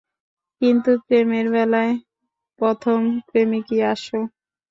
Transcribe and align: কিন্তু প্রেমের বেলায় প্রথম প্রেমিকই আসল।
কিন্তু 0.61 0.91
প্রেমের 1.05 1.45
বেলায় 1.53 1.93
প্রথম 2.59 2.99
প্রেমিকই 3.29 3.79
আসল। 3.93 4.21